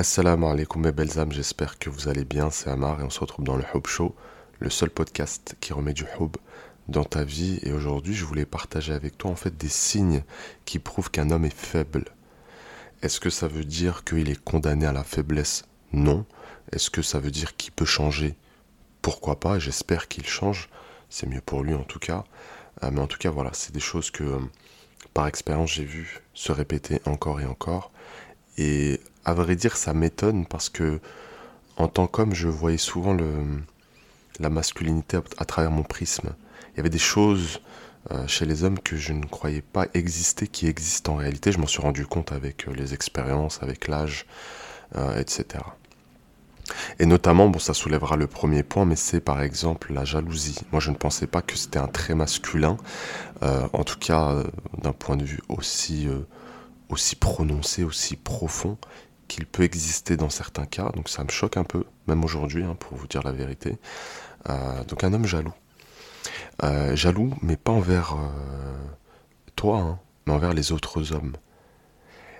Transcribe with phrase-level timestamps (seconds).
[0.00, 3.20] Assalamu alaikum mes belles âmes, j'espère que vous allez bien, c'est Amar et on se
[3.20, 4.14] retrouve dans le Hub Show,
[4.58, 6.38] le seul podcast qui remet du Hub
[6.88, 10.22] dans ta vie et aujourd'hui je voulais partager avec toi en fait des signes
[10.64, 12.06] qui prouvent qu'un homme est faible.
[13.02, 15.66] Est-ce que ça veut dire qu'il est condamné à la faiblesse?
[15.92, 16.24] Non.
[16.72, 18.36] Est-ce que ça veut dire qu'il peut changer?
[19.02, 20.70] Pourquoi pas, j'espère qu'il change,
[21.10, 22.24] c'est mieux pour lui en tout cas.
[22.82, 24.38] Euh, mais en tout cas voilà, c'est des choses que
[25.12, 27.92] par expérience j'ai vu se répéter encore et encore
[28.56, 31.00] et à vrai dire, ça m'étonne parce que
[31.76, 33.16] en tant qu'homme, je voyais souvent
[34.38, 36.30] la masculinité à, travers mon prisme.
[36.72, 37.60] Il y avait des choses
[38.10, 41.52] euh, chez les hommes que je ne croyais pas exister qui existent en réalité.
[41.52, 44.26] Je m'en suis rendu compte avec euh, les expériences, avec l'âge,
[44.96, 45.64] euh, etc.
[46.98, 50.58] Et notamment, bon, ça soulèvera le premier point, mais c'est par exemple la jalousie.
[50.72, 52.76] Moi, je ne pensais pas que c'était un trait masculin,
[53.42, 54.44] en tout cas
[54.78, 56.08] d'un point de vue aussi
[56.90, 58.76] aussi prononcé, aussi profond
[59.30, 60.90] qu'il peut exister dans certains cas.
[60.90, 63.78] Donc ça me choque un peu, même aujourd'hui, hein, pour vous dire la vérité.
[64.48, 65.54] Euh, donc un homme jaloux.
[66.64, 68.88] Euh, jaloux, mais pas envers euh,
[69.54, 71.36] toi, hein, mais envers les autres hommes.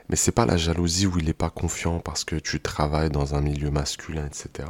[0.08, 3.36] Mais c'est pas la jalousie où il n'est pas confiant parce que tu travailles dans
[3.36, 4.68] un milieu masculin, etc.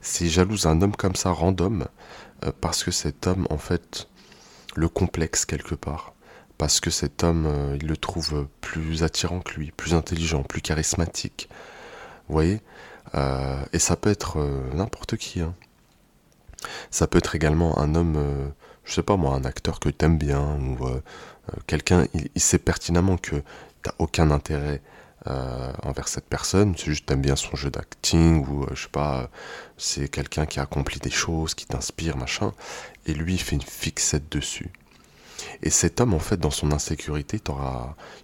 [0.00, 1.86] C'est jalouse un homme comme ça, random,
[2.60, 4.08] parce que cet homme, en fait,
[4.74, 6.14] le complexe quelque part
[6.60, 10.60] parce que cet homme, euh, il le trouve plus attirant que lui, plus intelligent, plus
[10.60, 11.48] charismatique.
[12.28, 12.60] Vous voyez
[13.14, 15.40] euh, Et ça peut être euh, n'importe qui.
[15.40, 15.54] Hein.
[16.90, 18.52] Ça peut être également un homme,
[18.84, 20.76] je sais pas moi, un acteur que tu aimes bien, ou
[21.66, 23.42] quelqu'un, il, sait pertinemment que
[23.82, 24.82] t'as aucun intérêt
[25.24, 29.30] envers cette personne, c'est juste t'aimes bien son jeu d'acting, ou je sais pas,
[29.78, 32.52] c'est quelqu'un qui accomplit des choses, qui t'inspire, machin,
[33.06, 34.70] et lui il fait une fixette dessus.
[35.62, 37.40] Et cet homme, en fait, dans son insécurité,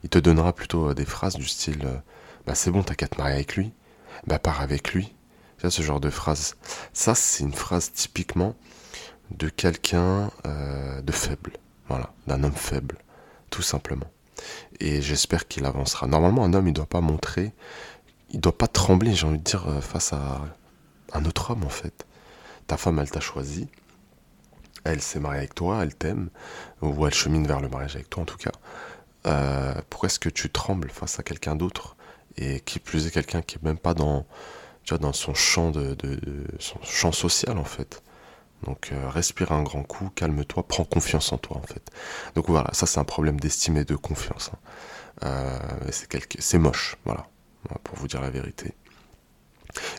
[0.02, 1.96] il te donnera plutôt euh, des phrases du style euh,
[2.46, 3.72] Bah c'est bon, t'as qu'à te marier avec lui,
[4.26, 5.14] bah pars avec lui.
[5.58, 6.56] Tu ce genre de phrase.
[6.92, 8.54] Ça, c'est une phrase typiquement
[9.30, 11.54] de quelqu'un euh, de faible.
[11.88, 12.98] Voilà, d'un homme faible,
[13.50, 14.06] tout simplement.
[14.80, 16.06] Et j'espère qu'il avancera.
[16.06, 17.52] Normalement, un homme, il ne doit pas montrer,
[18.30, 20.42] il ne doit pas trembler, j'ai envie de dire, face à
[21.14, 22.06] un autre homme, en fait.
[22.66, 23.68] Ta femme, elle t'a choisi
[24.86, 26.30] elle s'est mariée avec toi, elle t'aime,
[26.82, 28.52] ou elle chemine vers le mariage avec toi en tout cas,
[29.26, 31.96] euh, pourquoi est-ce que tu trembles face à quelqu'un d'autre
[32.36, 34.26] et qui plus est quelqu'un qui est même pas dans,
[34.84, 35.96] tu vois, dans son champ de,
[36.58, 38.02] son champ social en fait?
[38.62, 41.90] Donc euh, respire un grand coup, calme-toi, prends confiance en toi en fait.
[42.34, 44.50] Donc voilà, ça c'est un problème d'estime et de confiance.
[44.52, 44.58] Hein.
[45.24, 45.90] Euh,
[46.38, 47.26] c'est moche, voilà,
[47.84, 48.74] pour vous dire la vérité.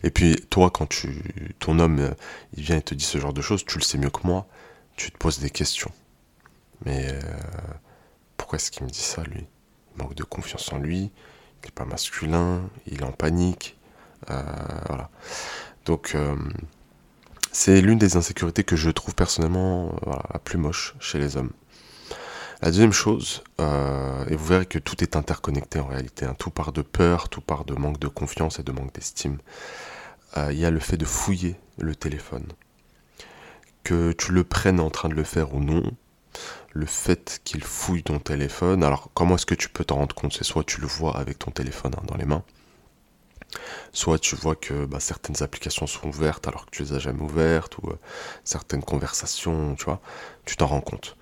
[0.03, 1.21] Et puis toi, quand tu,
[1.59, 2.13] ton homme,
[2.55, 4.47] il vient et te dit ce genre de choses, tu le sais mieux que moi
[4.97, 5.91] tu te poses des questions.
[6.83, 7.21] Mais euh,
[8.35, 9.45] pourquoi est-ce qu'il me dit ça, lui?
[9.95, 11.11] Il manque de confiance en lui,
[11.63, 13.77] il n'est pas masculin, il est en panique.
[14.29, 14.43] Euh,
[14.87, 15.09] voilà.
[15.85, 16.35] Donc, euh,
[17.51, 19.95] c'est l'une des insécurités que je trouve personnellement
[20.33, 21.51] la plus moche chez les hommes.
[22.61, 26.71] La deuxième chose, et vous verrez que tout est interconnecté en réalité, hein, tout part
[26.71, 29.37] de peur, tout part de manque de confiance et de manque d'estime.
[30.35, 32.47] Il y a le fait de fouiller le téléphone
[33.87, 35.81] que tu le prennes en train de le faire ou non,
[36.73, 40.33] le fait qu'il fouille ton téléphone, alors comment est-ce que tu peux t'en rendre compte?
[40.33, 42.43] C'est soit tu le vois avec ton téléphone hein, dans les mains,
[43.93, 47.21] soit tu vois que bah, certaines applications sont ouvertes alors que tu les as jamais
[47.21, 47.97] ouvertes, ou euh,
[48.43, 50.01] certaines conversations, tu vois,
[50.43, 51.15] tu t'en rends compte.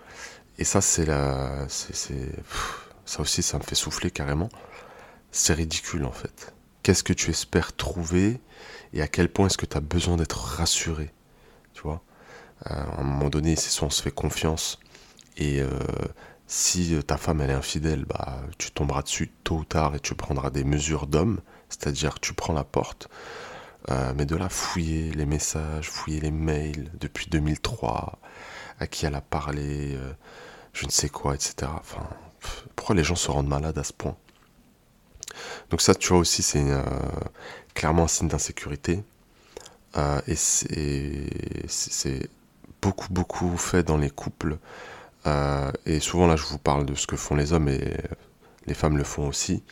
[0.57, 1.67] Et ça, c'est la.
[1.69, 4.49] ça aussi, ça me fait souffler carrément.
[5.29, 6.51] C'est ridicule en fait.
[6.81, 8.41] Qu'est-ce que tu espères trouver
[8.91, 11.13] et à quel point est-ce que tu as besoin d'être rassuré
[11.75, 12.01] Tu vois?
[12.63, 14.79] À un moment donné, c'est soit on se fait confiance
[15.37, 15.69] et euh,
[16.47, 20.15] si ta femme elle est infidèle, bah tu tomberas dessus tôt ou tard et tu
[20.15, 23.09] prendras des mesures d'homme, c'est-à-dire tu prends la porte.
[23.91, 28.19] Euh, mais de là fouiller les messages, fouiller les mails depuis 2003,
[28.79, 29.97] à qui elle a parlé,
[30.73, 31.71] je ne sais quoi, etc.
[31.79, 32.07] Enfin,
[32.75, 34.15] pourquoi les gens se rendent malades à ce point?
[35.69, 36.65] Donc ça, tu vois aussi, c'est
[37.75, 39.03] clairement un signe d'insécurité.
[40.27, 42.29] et c'est
[42.85, 44.57] beaucoup, beaucoup fait dans les couples.
[45.25, 47.97] Euh, et souvent, là, je vous parle de ce que font les hommes et
[48.67, 49.63] les femmes le font aussi.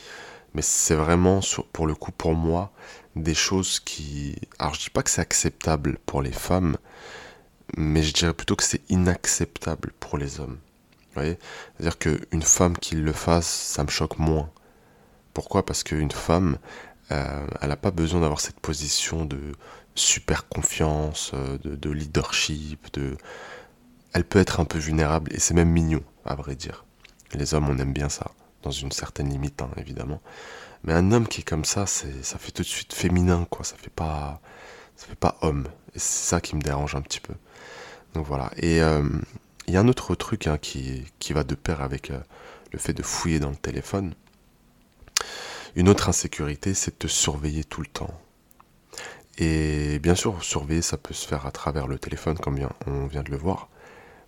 [0.56, 1.42] Mais c'est vraiment,
[1.74, 2.72] pour le coup, pour moi,
[3.16, 4.36] des choses qui.
[4.58, 6.78] Alors, je dis pas que c'est acceptable pour les femmes,
[7.78, 10.58] mais je dirais plutôt que c'est inacceptable pour les hommes.
[11.10, 11.38] Vous voyez?
[11.78, 14.50] C'est-à-dire qu'une femme qui le fasse, ça me choque moins.
[15.36, 15.66] Pourquoi?
[15.66, 16.58] Parce qu'une femme,
[17.12, 19.40] euh, elle n'a pas besoin d'avoir cette position de
[19.96, 23.18] super confiance, euh, de, leadership, de...
[24.14, 26.86] elle peut être un peu vulnérable et c'est même mignon, à vrai dire.
[27.34, 28.32] Les hommes, on aime bien ça,
[28.62, 30.22] dans une certaine limite, hein, évidemment.
[30.84, 33.64] Mais un homme qui est comme ça, c'est, ça fait tout de suite féminin, quoi.
[33.64, 34.42] Ça fait pas,
[34.96, 35.68] ça fait pas homme.
[35.96, 37.34] Et c'est ça qui me dérange un petit peu.
[38.14, 38.52] Donc voilà.
[38.58, 39.04] Et euh,
[39.68, 42.20] il y a un autre truc hein, qui, qui va de pair avec euh,
[42.72, 44.14] le fait de fouiller dans le téléphone.
[45.76, 48.20] Une autre insécurité, c'est de te surveiller tout le temps.
[49.38, 52.58] Et bien sûr, surveiller, ça peut se faire à travers le téléphone, comme
[52.88, 53.70] on vient de le voir.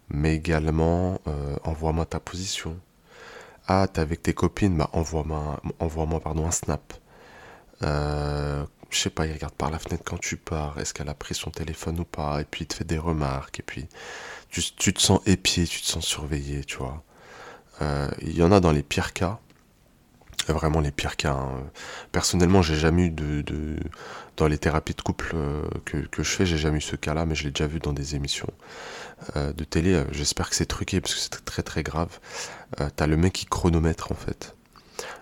[0.10, 2.78] Mais également, euh, envoie-moi ta position.
[3.68, 6.94] Ah, t'es avec tes copines, bah envoie-moi envoie pardon, un snap.
[7.84, 11.14] Euh, je sais pas, il regarde par la fenêtre quand tu pars, est-ce qu'elle a
[11.16, 13.88] pris son téléphone ou pas, et puis il te fait des remarques, et puis
[14.50, 17.04] tu, tu te sens épié, tu te sens surveillé, tu vois.
[17.82, 19.40] Euh, il y en a dans les pires cas,
[20.54, 21.34] vraiment les pires cas.
[21.34, 21.64] Hein.
[22.12, 23.78] Personnellement, j'ai jamais eu de,
[24.38, 27.26] dans les thérapies de couple euh, que, que, je fais, j'ai jamais eu ce cas-là,
[27.26, 28.52] mais je l'ai déjà vu dans des émissions
[29.36, 30.04] euh, de télé.
[30.12, 32.20] J'espère que c'est truqué parce que c'est très très grave.
[32.80, 34.56] Euh, T'as le mec qui chronomètre en fait.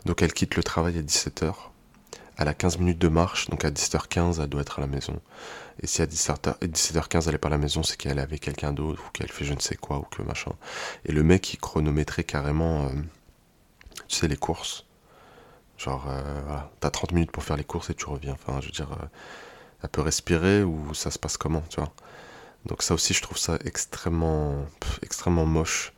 [0.05, 1.53] Donc elle quitte le travail à 17h.
[2.37, 5.21] Elle a 15 minutes de marche, donc à 17h15, elle doit être à la maison.
[5.81, 8.73] Et si à 17h15, elle est pas à la maison, c'est qu'elle est avec quelqu'un
[8.73, 10.51] d'autre, ou qu'elle fait je ne sais quoi, ou que machin.
[11.05, 12.89] Et le mec, il chronométrait carrément, euh,
[14.07, 14.85] tu sais, les courses.
[15.83, 18.33] Genre, euh, voilà, t'as 30 minutes pour faire les courses et tu reviens.
[18.33, 19.05] Enfin, je veux dire, euh,
[19.83, 21.91] elle peut respirer ou ça se passe comment, tu vois.
[22.65, 24.65] Donc ça aussi, je trouve ça extrêmement,
[25.01, 25.93] extrêmement moche,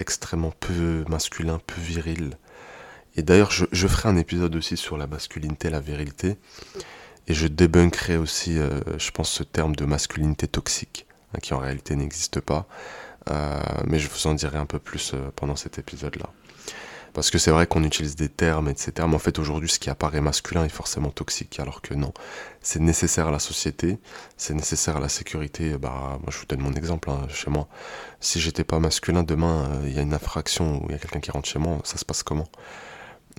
[0.00, 2.36] extrêmement peu masculin, peu viril.
[3.16, 6.36] Et d'ailleurs, je, ferai un épisode aussi sur la masculinité, la virilité.
[7.26, 11.58] Et je débunkerai aussi, euh, je pense, ce terme de masculinité toxique, hein, qui en
[11.58, 12.66] réalité n'existe pas.
[13.30, 16.30] Euh, mais je vous en dirai un peu plus euh, pendant cet épisode-là.
[17.18, 18.92] Parce que c'est vrai qu'on utilise des termes, etc.
[18.98, 22.14] Mais en fait, aujourd'hui, ce qui apparaît masculin est forcément toxique, alors que non.
[22.62, 23.98] C'est nécessaire à la société,
[24.36, 25.76] c'est nécessaire à la sécurité.
[25.78, 27.66] Bah, moi, je vous donne mon exemple hein, chez moi.
[28.20, 31.18] Si j'étais pas masculin, demain, il y a une infraction ou il y a quelqu'un
[31.18, 32.46] qui rentre chez moi, ça se passe comment?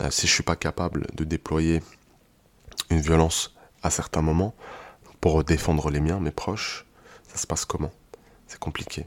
[0.10, 1.82] Si je suis pas capable de déployer
[2.90, 4.56] une violence à certains moments
[5.22, 6.86] pour défendre les miens, mes proches,
[7.30, 7.94] ça se passe comment?
[8.46, 9.06] C'est compliqué.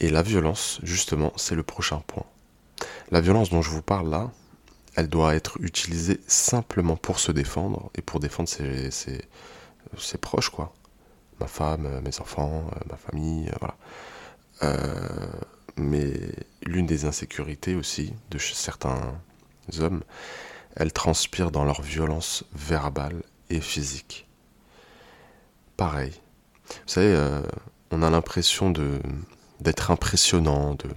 [0.00, 2.26] Et la violence, justement, c'est le prochain point.
[3.10, 4.30] La violence dont je vous parle là,
[4.96, 10.74] elle doit être utilisée simplement pour se défendre et pour défendre ses, proches, quoi.
[11.38, 13.76] Ma femme, mes enfants, ma famille, voilà.
[14.62, 15.28] Euh,
[15.76, 16.14] mais
[16.62, 19.20] l'une des insécurités aussi de certains
[19.78, 20.02] hommes,
[20.74, 24.26] elle transpire dans leur violence verbale et physique.
[25.76, 26.12] Pareil.
[26.68, 27.42] Vous savez, euh,
[27.90, 28.98] on a l'impression de
[29.60, 30.88] d'être impressionnant, de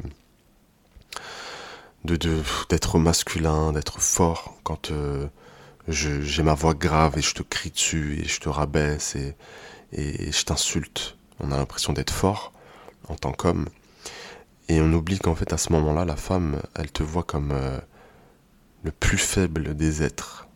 [2.05, 2.17] de
[2.69, 5.27] d'être masculin, d'être fort quand euh,
[5.87, 9.35] j'ai ma voix grave et je te crie dessus et je te rabaisse et,
[9.91, 11.17] je t'insulte.
[11.39, 12.53] On a l'impression d'être fort
[13.07, 13.67] en tant qu'homme.
[14.67, 17.79] Et on oublie qu'en fait à ce moment-là, la femme, elle te voit comme euh,
[18.83, 20.47] le plus faible des êtres.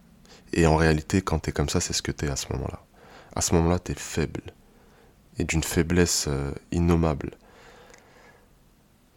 [0.54, 2.84] Et en réalité, quand t'es comme ça, c'est ce que t'es à ce moment-là.
[3.36, 4.42] À ce moment-là, t'es faible.
[5.40, 7.32] Et d'une faiblesse euh, innommable.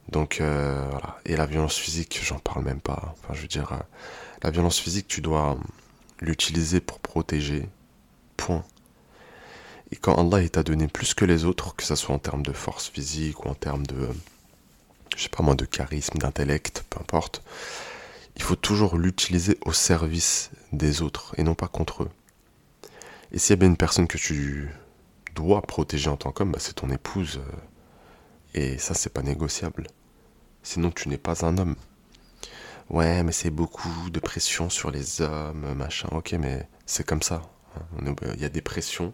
[0.08, 1.18] Donc euh, voilà.
[1.24, 3.14] Et la violence physique, j'en parle même pas.
[3.14, 3.82] Enfin, je veux dire, euh,
[4.42, 5.58] la violence physique, tu dois
[6.20, 7.68] l'utiliser pour protéger.
[8.36, 8.64] Point.
[9.92, 12.52] Et quand Allah t'a donné plus que les autres, que ce soit en termes de
[12.52, 14.08] force physique ou en termes de,
[15.16, 17.42] je sais pas moi, de charisme, d'intellect, peu importe,
[18.36, 22.10] il faut toujours l'utiliser au service des autres et non pas contre eux.
[23.32, 24.68] Et s'il y a bien une personne que tu
[25.34, 27.40] dois protéger en tant qu'homme, bah c'est ton épouse.
[28.56, 29.86] Et ça, c'est pas négociable.
[30.62, 31.76] Sinon, tu n'es pas un homme.
[32.88, 36.08] Ouais, mais c'est beaucoup de pression sur les hommes, machin.
[36.12, 37.42] Ok, mais c'est comme ça.
[37.76, 38.14] Hein.
[38.34, 39.12] Il y a des pressions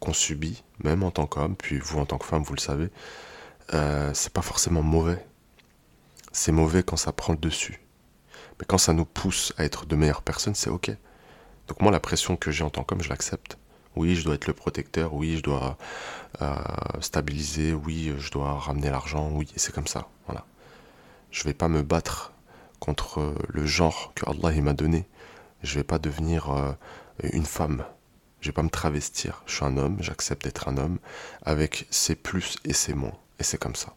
[0.00, 2.90] qu'on subit, même en tant qu'homme, puis vous en tant que femme, vous le savez.
[3.72, 5.24] Euh, c'est pas forcément mauvais.
[6.32, 7.80] C'est mauvais quand ça prend le dessus.
[8.58, 10.90] Mais quand ça nous pousse à être de meilleures personnes, c'est ok.
[11.68, 13.56] Donc moi, la pression que j'ai en tant qu'homme, je l'accepte.
[13.96, 15.76] Oui, je dois être le protecteur, oui, je dois
[16.42, 16.54] euh,
[17.00, 20.08] stabiliser, oui, je dois ramener l'argent, oui, c'est comme ça.
[20.26, 20.44] Voilà.
[21.30, 22.32] Je vais pas me battre
[22.80, 25.06] contre le genre que Allah m'a donné.
[25.62, 26.72] Je vais pas devenir euh,
[27.32, 27.84] une femme.
[28.40, 29.42] Je vais pas me travestir.
[29.46, 30.98] Je suis un homme, j'accepte d'être un homme
[31.42, 33.14] avec ses plus et ses moins.
[33.38, 33.94] Et c'est comme ça.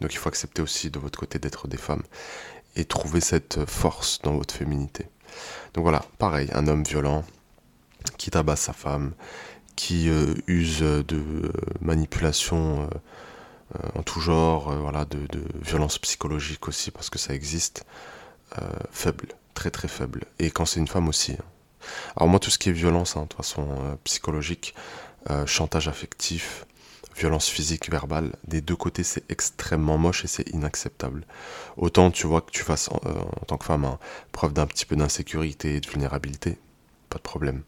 [0.00, 2.02] Donc il faut accepter aussi de votre côté d'être des femmes
[2.76, 5.06] et trouver cette force dans votre féminité.
[5.74, 7.24] Donc voilà, pareil, un homme violent
[8.16, 9.12] qui tabasse sa femme,
[9.76, 12.88] qui euh, use de euh, manipulation
[13.74, 17.84] euh, en tout genre, voilà, de, de, violence psychologique aussi, parce que ça existe,
[18.92, 20.26] faible, très très faible.
[20.38, 21.32] Et quand c'est une femme aussi.
[21.32, 21.44] Hein.
[22.14, 24.76] Alors moi, tout ce qui est violence, hein, de toute façon, psychologique,
[25.46, 26.66] chantage affectif,
[27.16, 31.26] violence physique, verbale, des deux côtés, c'est extrêmement moche et c'est inacceptable.
[31.76, 33.00] Autant tu vois que tu fasses en,
[33.46, 33.96] tant que femme
[34.30, 36.58] preuve d'un petit peu d'insécurité et de vulnérabilité,
[37.08, 37.62] pas de problème.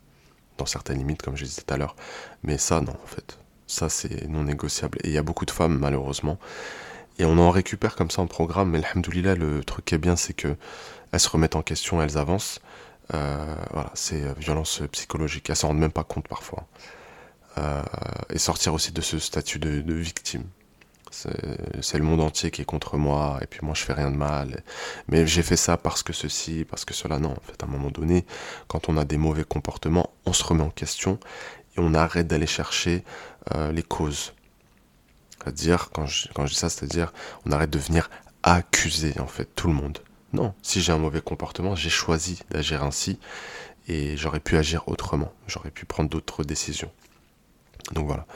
[0.58, 1.96] Dans certaines limites, comme je disais tout à l'heure.
[2.42, 3.38] Mais ça, non, en fait.
[3.66, 4.98] Ça, c'est non négociable.
[5.02, 6.38] Et il y a beaucoup de femmes, malheureusement.
[7.18, 8.70] Et on en récupère comme ça en programme.
[8.70, 10.56] Mais alhamdoulilah, le truc qui est bien, c'est que
[11.12, 12.60] elles se remettent en question, elles avancent.
[13.14, 15.48] Euh, voilà, c'est euh, violence psychologique.
[15.50, 16.66] Elles s'en rendent même pas compte parfois.
[17.58, 17.82] Euh,
[18.30, 20.44] et sortir aussi de ce statut de, victime.
[21.10, 24.16] C'est le monde entier qui est contre moi, et puis moi je fais rien de
[24.16, 24.62] mal.
[25.08, 27.18] Mais j'ai fait ça parce que ceci, parce que cela.
[27.18, 28.26] Non, en fait, à un moment donné,
[28.68, 31.18] quand on a des mauvais comportements, on se remet en question
[31.76, 33.04] et on arrête d'aller chercher
[33.54, 34.34] euh, les causes.
[35.38, 37.12] C'est-à-dire, quand je, quand je dis ça, c'est-à-dire,
[37.44, 38.10] on arrête de venir
[38.42, 39.98] accuser en fait tout le monde.
[40.32, 43.18] Non, si j'ai un mauvais comportement, j'ai choisi d'agir ainsi
[43.88, 45.32] et j'aurais pu agir autrement.
[45.46, 46.90] J'aurais pu prendre d'autres décisions.
[47.92, 48.26] Donc voilà.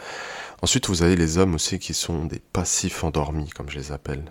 [0.63, 4.25] Ensuite, vous avez les hommes aussi qui sont des passifs endormis, comme je les appelle.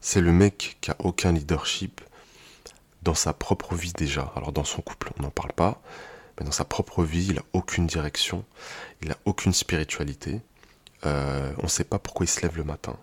[0.00, 2.00] C'est le mec qui a aucun leadership
[3.02, 4.32] dans sa propre vie déjà.
[4.34, 5.82] Alors dans son couple, on n'en parle pas,
[6.38, 8.44] mais dans sa propre vie, il n'a aucune direction,
[9.02, 10.40] il n'a aucune spiritualité.
[11.04, 12.96] Euh, on ne sait pas pourquoi il se lève le matin.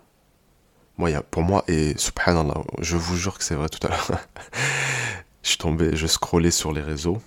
[0.98, 4.10] Moi, pour moi, et subhanallah, je vous jure que c'est vrai tout à l'heure.
[5.42, 5.56] je
[5.94, 7.22] je scrollais sur les réseaux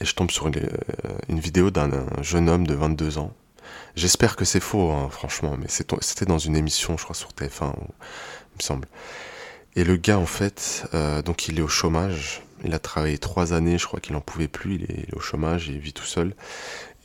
[0.00, 1.90] et je tombe sur une, euh, vidéo d'un
[2.22, 3.34] jeune homme de 22 ans.
[3.96, 7.72] J'espère que c'est faux, hein, franchement, mais c'était dans une émission, je crois, sur TF1,
[7.76, 8.88] il me semble.
[9.76, 12.42] Et le gars, en fait, euh, donc il est au chômage.
[12.64, 14.76] Il a travaillé trois années, je crois qu'il n'en pouvait plus.
[14.76, 16.34] Il est, au chômage, il vit tout seul.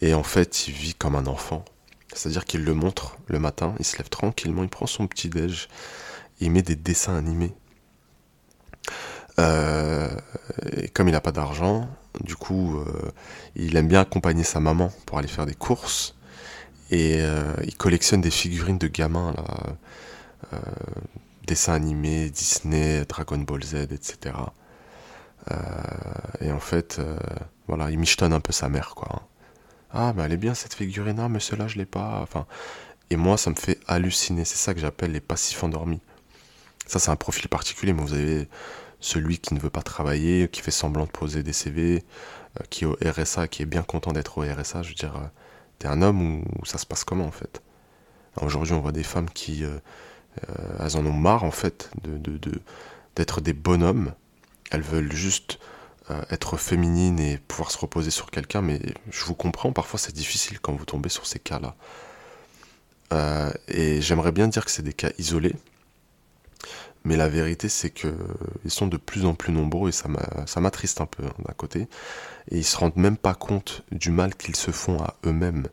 [0.01, 1.65] Et en fait, il vit comme un enfant.
[2.13, 5.67] C'est-à-dire qu'il le montre le matin, il se lève tranquillement, il prend son petit déj,
[6.39, 7.53] il met des dessins animés.
[9.39, 10.09] Euh,
[10.71, 11.87] et comme il n'a pas d'argent,
[12.21, 13.11] du coup, euh,
[13.55, 16.15] il aime bien accompagner sa maman pour aller faire des courses.
[16.91, 19.77] Et euh, il collectionne des figurines de gamins, là,
[20.53, 20.57] euh,
[21.45, 24.35] dessins animés, Disney, Dragon Ball Z, etc.
[26.41, 27.01] et en fait,
[27.67, 29.27] voilà, il michetonne un peu sa mère, quoi.
[29.91, 32.19] Ah, mais elle est bien cette figurine, là mais celle-là, je l'ai pas.
[32.21, 32.45] Enfin,
[33.09, 34.45] et moi, ça me fait halluciner.
[34.45, 35.99] C'est ça que j'appelle les passifs endormis.
[36.85, 38.47] Ça, c'est un profil particulier, mais vous avez
[38.99, 42.03] celui qui ne veut pas travailler, qui fait semblant de poser des CV,
[42.59, 45.15] euh, qui est au RSA, qui est bien content d'être au RSA, je veux dire,
[45.15, 45.27] euh,
[45.79, 47.61] t'es un homme ou ça se passe comment en fait?
[48.41, 49.79] Aujourd'hui, on voit des femmes qui, euh,
[50.79, 52.39] elles en ont marre en fait de,
[53.15, 54.13] d'être des bonhommes.
[54.71, 55.59] Elles veulent juste
[56.31, 58.81] être féminines et pouvoir se reposer sur quelqu'un, mais
[59.11, 61.75] je vous comprends, parfois c'est difficile quand vous tombez sur ces cas-là.
[63.67, 65.55] et j'aimerais bien dire que c'est des cas isolés,
[67.03, 68.11] mais la vérité, c'est qu'ils
[68.67, 71.87] sont de plus en plus nombreux et ça m'attriste un peu hein, d'un côté.
[72.51, 75.67] Et ils se rendent même pas compte du mal qu'ils se font à eux-mêmes.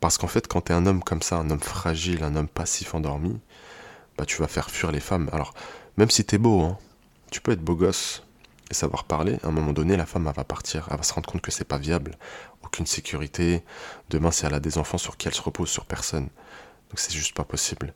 [0.00, 2.48] Parce qu'en fait, quand tu es un homme comme ça, un homme fragile, un homme
[2.48, 3.40] passif endormi,
[4.16, 5.28] bah tu vas faire fuir les femmes.
[5.32, 5.54] Alors,
[5.96, 6.78] même si tu es beau, hein,
[7.30, 8.24] tu peux être beau gosse
[8.70, 11.14] et savoir parler, à un moment donné, la femme elle va partir, elle va se
[11.14, 12.18] rendre compte que c'est pas viable,
[12.62, 13.64] aucune sécurité.
[14.10, 16.28] Demain, si elle a des enfants sur qui elle se repose, sur personne.
[16.90, 17.94] Donc c'est juste pas possible.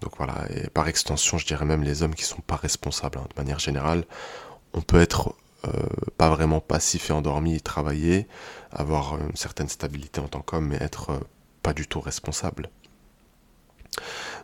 [0.00, 3.18] Donc voilà, et par extension, je dirais même les hommes qui sont pas responsables.
[3.18, 3.26] Hein.
[3.34, 4.04] De manière générale,
[4.72, 5.34] on peut être
[5.66, 5.70] euh,
[6.16, 8.26] pas vraiment passif et endormi et travailler,
[8.72, 11.18] avoir une certaine stabilité en tant qu'homme, mais être euh,
[11.62, 12.70] pas du tout responsable.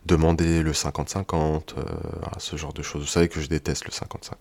[0.05, 1.85] Demander le 50-50, euh,
[2.39, 3.03] ce genre de choses.
[3.03, 4.35] Vous savez que je déteste le 50-50.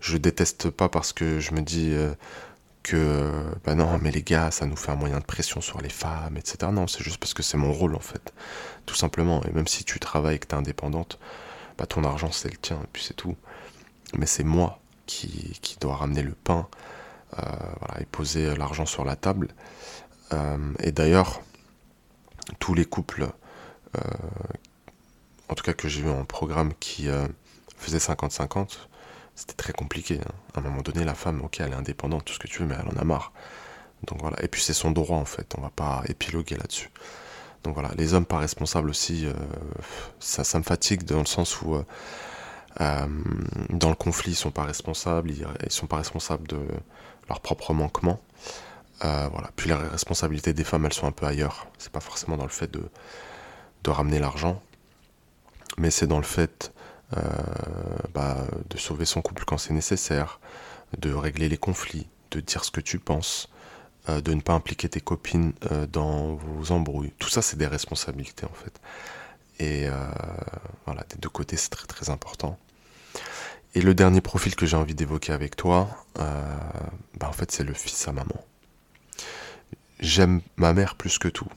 [0.00, 1.94] Je déteste pas parce que je me dis
[2.88, 3.30] que
[3.64, 6.38] bah non mais les gars ça nous fait un moyen de pression sur les femmes
[6.38, 8.32] etc non c'est juste parce que c'est mon rôle en fait.
[8.86, 9.42] Tout simplement.
[9.44, 11.18] Et même si tu travailles et que tu es indépendante
[11.76, 13.36] bah ton argent c'est le tien et puis c'est tout.
[14.16, 16.66] Mais c'est moi qui, qui dois ramener le pain
[17.38, 17.42] euh,
[17.80, 19.48] voilà, et poser l'argent sur la table.
[20.32, 21.42] Euh, et d'ailleurs
[22.58, 23.28] tous les couples
[23.96, 24.00] euh,
[25.50, 27.08] en tout cas que j'ai vu en programme qui
[27.76, 28.88] faisaient 50-50
[29.38, 30.18] c'était très compliqué.
[30.20, 30.32] Hein.
[30.56, 32.66] À un moment donné, la femme, ok, elle est indépendante, tout ce que tu veux,
[32.66, 33.32] mais elle en a marre.
[34.04, 34.36] Donc voilà.
[34.42, 35.54] Et puis c'est son droit en fait.
[35.56, 36.90] On va pas épiloguer là-dessus.
[37.62, 37.90] Donc voilà.
[37.96, 39.32] Les hommes pas responsables aussi, euh,
[40.18, 41.84] ça, ça me fatigue dans le sens où euh,
[42.80, 43.06] euh,
[43.70, 45.30] dans le conflit, ils sont pas responsables.
[45.30, 46.58] Ils, ils sont pas responsables de
[47.28, 48.20] leur propre manquement.
[49.00, 49.50] voilà.
[49.54, 51.68] Puis les responsabilités des femmes, elles sont un peu ailleurs.
[51.78, 52.82] C'est pas forcément dans le fait de,
[53.84, 54.60] de ramener l'argent,
[55.76, 56.72] mais c'est dans le fait
[58.14, 58.36] bah,
[58.68, 60.40] de sauver son couple quand c'est nécessaire,
[60.98, 63.48] de régler les conflits, de dire ce que tu penses,
[64.08, 67.12] euh, de ne pas impliquer tes copines euh, dans vos embrouilles.
[67.18, 68.80] Tout ça, c'est des responsabilités en fait.
[69.60, 69.88] Et
[70.86, 72.56] voilà, des deux côtés, c'est très très important.
[73.74, 78.06] Et le dernier profil que j'ai envie d'évoquer avec toi, bah, fait, c'est le fils
[78.06, 78.44] à maman.
[79.98, 81.48] J'aime ma mère plus que tout.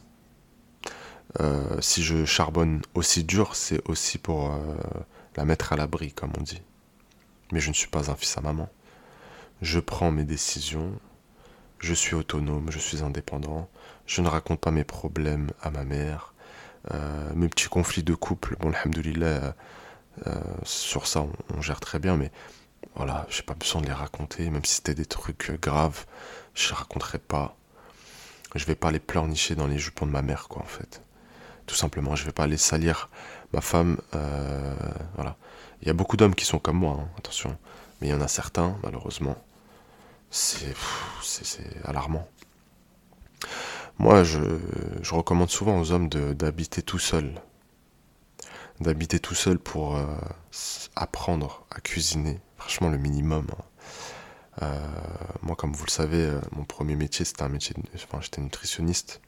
[1.40, 4.60] Euh, si je charbonne aussi dur, c'est aussi pour
[5.36, 6.62] la mettre à l'abri, comme on dit.
[7.52, 8.70] Mais je ne suis pas un fils à maman.
[9.62, 11.00] Je prends mes décisions,
[11.80, 13.70] je suis autonome, je suis indépendant,
[14.06, 16.34] je ne raconte pas mes problèmes à ma mère,
[17.36, 19.56] mes petits conflits de couple, bon, alhamdoulilah,
[20.64, 22.32] sur ça on, gère très bien, mais
[22.96, 26.06] voilà, j'ai pas besoin de les raconter, même si c'était des trucs graves,
[26.54, 27.56] je raconterai pas.
[28.56, 31.02] Je vais pas les pleurnicher dans les jupons de ma mère, quoi, en fait.
[31.72, 33.10] Tout simplement, je vais pas aller salir
[33.54, 33.98] ma femme.
[34.14, 34.76] Euh,
[35.16, 35.38] voilà.
[35.82, 37.58] Il y a beaucoup d'hommes qui sont comme moi, hein, attention.
[38.02, 39.38] Mais il y en a certains, malheureusement.
[40.32, 40.76] C'est
[41.86, 42.28] alarmant.
[44.00, 44.42] Moi, je,
[45.02, 47.42] je, recommande souvent aux hommes d'habiter tout seul.
[48.82, 50.06] D'habiter tout seul pour euh,
[50.98, 52.42] apprendre à cuisiner.
[52.58, 53.48] Franchement, le minimum.
[53.50, 53.64] Hein.
[54.64, 54.88] Euh,
[55.42, 59.22] moi, comme vous le savez, mon premier métier, c'était un métier, enfin, j'étais nutritionniste.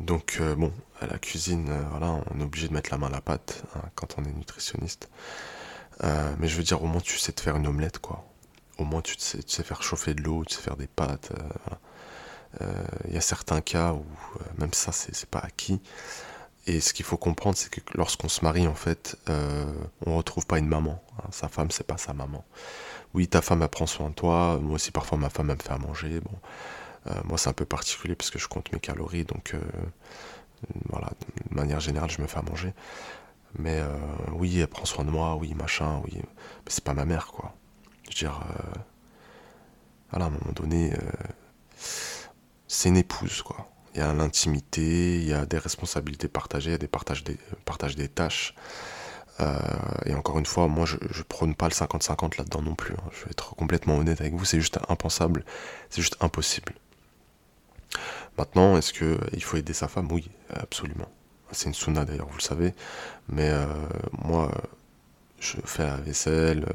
[0.00, 3.10] Donc euh, bon, à la cuisine, voilà, on est obligé de mettre la main à
[3.10, 5.08] la pâte hein, quand on est nutritionniste.
[6.02, 8.24] mais je veux dire, au moins tu sais te faire une omelette, quoi.
[8.78, 11.32] Au moins tu sais, tu faire chauffer de l'eau, tu sais faire des pâtes.
[13.08, 14.04] Il y a certains cas où
[14.58, 15.80] même ça, c'est pas acquis.
[16.66, 19.16] Et ce qu'il faut comprendre, c'est que lorsqu'on se marie, en fait,
[20.06, 21.02] on retrouve pas une maman.
[21.18, 21.28] Hein.
[21.32, 22.44] Sa femme, c'est pas sa maman
[23.14, 25.62] oui, ta femme elle prend soin de toi, moi aussi parfois ma femme elle me
[25.62, 26.20] fait à manger.
[26.20, 26.87] Bon, euh,
[27.24, 29.60] moi c'est un peu particulier parce que je compte mes calories, donc euh,
[30.90, 31.10] voilà,
[31.50, 32.74] de manière générale je me fais à manger.
[33.58, 33.96] Mais euh,
[34.32, 36.22] oui, elle prend soin de moi, oui, machin, oui, mais
[36.68, 37.54] c'est pas ma mère quoi.
[38.04, 38.42] Je veux dire,
[40.12, 40.92] à un moment donné,
[42.66, 43.68] c'est une épouse quoi.
[43.94, 47.24] Il y a l'intimité, il y a des responsabilités partagées, il y a des partages
[47.24, 48.54] des, partages des tâches.
[49.40, 49.58] Euh,
[50.04, 52.94] et encore une fois, moi je, je prône pas le 50-50 là-dedans non plus.
[52.94, 53.10] Hein.
[53.12, 55.44] Je vais être complètement honnête avec vous, c'est juste impensable,
[55.90, 56.74] c'est juste impossible.
[58.36, 60.10] Maintenant, est-ce que il faut aider sa femme?
[60.12, 61.08] Oui, absolument.
[61.52, 62.74] C'est une sunna d'ailleurs, vous le savez.
[63.28, 63.66] Mais euh,
[64.12, 64.50] moi,
[65.40, 66.66] je fais la vaisselle,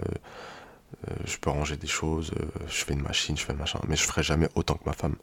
[1.09, 2.31] euh, je peux ranger des choses,
[2.67, 4.93] je fais une machine, je fais un machin, mais je ferai jamais autant que ma
[4.93, 5.15] femme.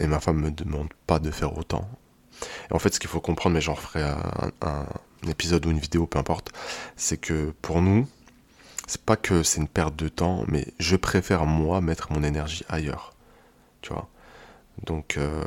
[0.00, 1.88] et ma femme me demande pas de faire autant.
[2.70, 4.86] Et en fait, ce qu'il faut comprendre, mais j'en ferai un,
[5.28, 6.50] épisode ou une vidéo, peu importe,
[6.96, 8.08] c'est que pour nous,
[8.86, 12.64] c'est pas que c'est une perte de temps, mais je préfère moi mettre mon énergie
[12.68, 13.14] ailleurs.
[13.82, 14.08] Tu vois?
[14.84, 15.44] Donc, euh,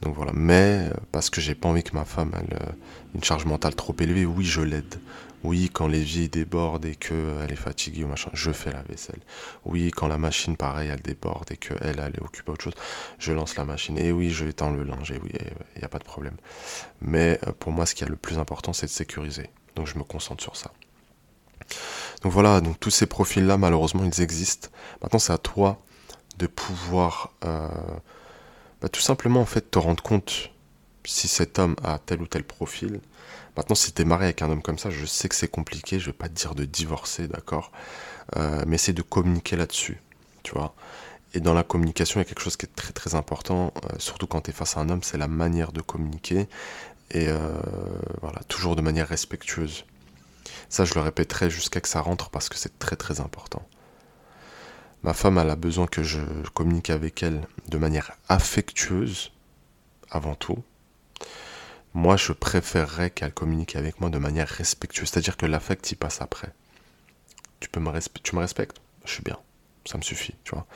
[0.00, 0.32] donc voilà.
[0.34, 2.72] Mais parce que j'ai pas envie que ma femme ait euh,
[3.14, 5.00] une charge mentale trop élevée, oui, je l'aide.
[5.44, 9.18] Oui, quand l'évier déborde et qu'elle est fatiguée ou machin, je fais la vaisselle.
[9.64, 12.74] Oui, quand la machine, pareil, elle déborde et qu'elle, elle est occupée à autre chose,
[13.18, 13.98] je lance la machine.
[13.98, 15.10] Et oui, je étends le linge.
[15.10, 15.30] Et oui,
[15.74, 16.36] il n'y a pas de problème.
[17.00, 19.50] Mais euh, pour moi, ce qui est le plus important, c'est de sécuriser.
[19.74, 20.70] Donc je me concentre sur ça.
[22.22, 24.68] Donc voilà, donc tous ces profils-là, malheureusement, ils existent.
[25.02, 25.82] Maintenant, c'est à toi
[26.38, 27.68] de pouvoir euh,
[28.82, 30.50] bah, tout simplement en fait te rendre compte
[31.04, 33.00] si cet homme a tel ou tel profil
[33.56, 36.06] Maintenant, si t'es marié avec un homme comme ça, je sais que c'est compliqué, je
[36.06, 37.70] vais pas te dire de divorcer, d'accord?
[38.36, 40.00] Euh, Mais c'est de communiquer là-dessus,
[40.42, 40.74] tu vois?
[41.34, 43.98] Et dans la communication, il y a quelque chose qui est très très important, euh,
[43.98, 46.48] surtout quand tu es face à un homme, c'est la manière de communiquer.
[47.10, 47.38] Et euh,
[48.22, 49.84] voilà, toujours de manière respectueuse.
[50.70, 53.62] Ça, je le répéterai jusqu'à que ça rentre parce que c'est très très important.
[55.02, 56.20] Ma femme, a besoin que je
[56.54, 59.32] communique avec elle de manière affectueuse,
[60.10, 60.62] avant tout.
[61.94, 66.22] Moi, je préférerais qu'elle communique avec moi de manière respectueuse, c'est-à-dire que l'affect y passe
[66.22, 66.52] après.
[67.60, 67.90] Tu peux me
[68.22, 69.38] tu me respectes, je suis bien,
[69.84, 70.66] ça me suffit, tu vois.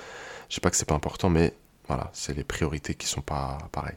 [0.49, 1.55] Je sais pas que c'est pas important, mais
[1.89, 3.97] voilà, c'est les priorités qui sont pas pareilles.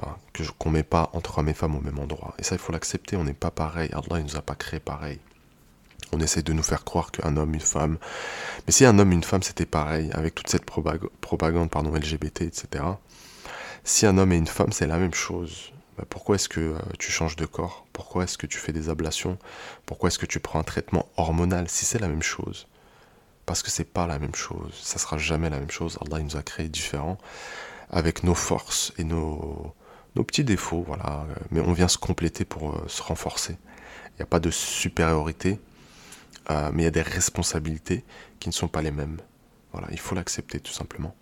[0.00, 2.34] Enfin, que qu'on met pas entre hommes et femmes au même endroit.
[2.38, 3.16] Et ça, il faut l'accepter.
[3.16, 3.90] On n'est pas pareil.
[3.92, 5.18] Allah, il nous a pas créé pareil.
[6.12, 7.98] On essaie de nous faire croire qu'un homme, une femme.
[8.66, 12.84] Mais si un homme, une femme, c'était pareil, avec toute cette propagande, pardon, LGBT, etc.
[13.84, 15.72] Si un homme et une femme, c'est la même chose.
[15.96, 17.86] Bah, pourquoi est-ce que euh, tu changes de corps?
[17.92, 19.38] Pourquoi est-ce que tu fais des ablations?
[19.86, 22.66] Pourquoi est-ce que tu prends un traitement hormonal si c'est la même chose?
[23.46, 24.72] Parce que c'est pas la même chose.
[24.82, 25.98] Ça sera jamais la même chose.
[26.00, 27.18] Allah nous a créés différents
[27.90, 29.74] avec nos forces et nos,
[30.16, 31.26] nos petits défauts, voilà.
[31.50, 33.58] Mais on vient se compléter pour euh, se renforcer.
[34.10, 35.58] Il n'y a pas de supériorité,
[36.50, 38.04] euh, mais il y a des responsabilités
[38.40, 39.18] qui ne sont pas les mêmes.
[39.72, 41.14] Voilà, il faut l'accepter tout simplement.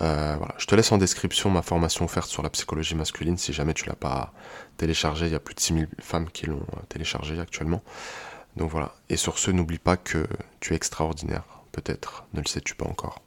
[0.00, 0.54] Euh, voilà.
[0.58, 3.36] Je te laisse en description ma formation offerte sur la psychologie masculine.
[3.36, 4.32] Si jamais tu l'as pas
[4.76, 7.82] téléchargée, il y a plus de 6000 femmes qui l'ont euh, téléchargée actuellement.
[8.56, 8.94] Donc voilà.
[9.08, 10.26] Et sur ce, n'oublie pas que
[10.60, 11.44] tu es extraordinaire.
[11.72, 13.22] Peut-être, ne le sais-tu pas encore.